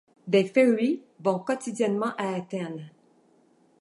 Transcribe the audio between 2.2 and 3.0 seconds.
Athènes.